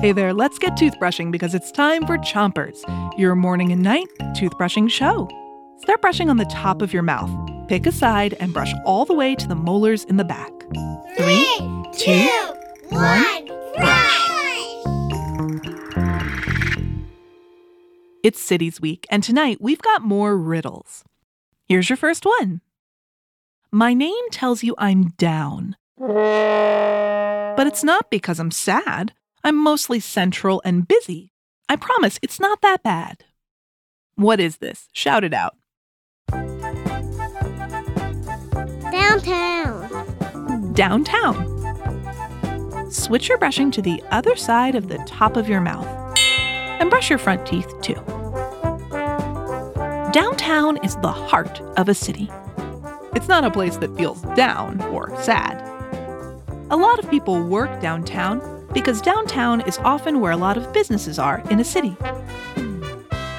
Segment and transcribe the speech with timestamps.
[0.00, 2.82] Hey there, let's get toothbrushing because it's time for Chompers,
[3.18, 5.28] your morning and night toothbrushing show.
[5.78, 7.30] Start brushing on the top of your mouth.
[7.68, 10.50] Pick a side and brush all the way to the molars in the back.
[11.16, 11.46] Three,
[11.92, 12.28] two,
[12.88, 13.46] one,
[13.76, 14.22] brush.
[18.22, 21.04] It's Cities Week, and tonight we've got more riddles.
[21.66, 22.60] Here's your first one.
[23.70, 25.76] My name tells you I'm down.
[27.62, 29.12] But it's not because I'm sad.
[29.44, 31.30] I'm mostly central and busy.
[31.68, 33.22] I promise it's not that bad.
[34.16, 34.88] What is this?
[34.92, 35.54] Shout it out.
[38.90, 40.72] Downtown.
[40.72, 41.36] Downtown.
[42.90, 45.86] Switch your brushing to the other side of the top of your mouth.
[46.80, 48.02] And brush your front teeth too.
[50.10, 52.28] Downtown is the heart of a city.
[53.14, 55.71] It's not a place that feels down or sad.
[56.72, 61.18] A lot of people work downtown because downtown is often where a lot of businesses
[61.18, 61.94] are in a city.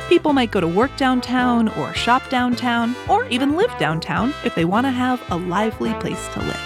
[0.08, 4.66] People might go to work downtown or shop downtown or even live downtown if they
[4.66, 6.60] want to have a lively place to live.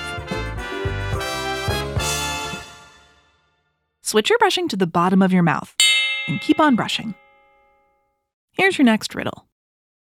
[4.02, 5.74] Switch your brushing to the bottom of your mouth
[6.28, 7.16] and keep on brushing.
[8.52, 9.48] Here's your next riddle.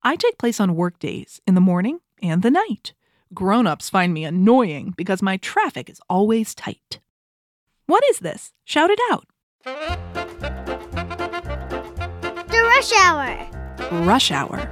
[0.03, 2.93] I take place on work days in the morning and the night.
[3.33, 6.99] Grown ups find me annoying because my traffic is always tight.
[7.87, 8.53] What is this?
[8.63, 9.25] Shout it out.
[12.03, 13.47] The rush hour.
[14.05, 14.69] Rush hour.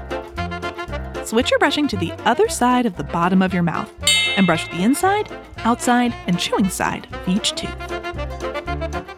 [1.26, 3.92] Switch your brushing to the other side of the bottom of your mouth
[4.38, 7.74] and brush the inside, outside, and chewing side of each tooth.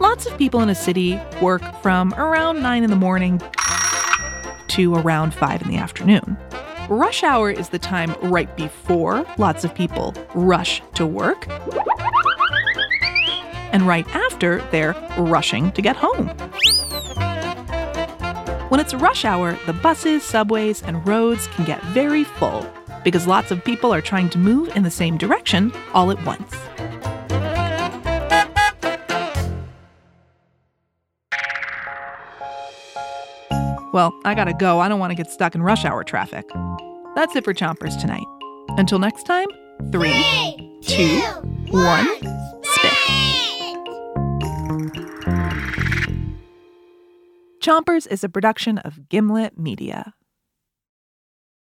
[0.00, 3.42] Lots of people in a city work from around 9 in the morning
[4.68, 6.38] to around 5 in the afternoon.
[6.88, 11.48] Rush hour is the time right before lots of people rush to work,
[13.72, 16.28] and right after they're rushing to get home.
[18.68, 22.64] When it's rush hour, the buses, subways, and roads can get very full
[23.02, 26.54] because lots of people are trying to move in the same direction all at once.
[33.96, 34.78] Well, I gotta go.
[34.78, 36.46] I don't want to get stuck in rush hour traffic.
[37.14, 38.26] That's it for Chompers tonight.
[38.76, 39.46] Until next time,
[39.90, 40.22] three,
[40.82, 41.18] two,
[41.70, 42.06] one,
[42.62, 42.92] spit.
[47.62, 50.12] Chompers is a production of Gimlet Media.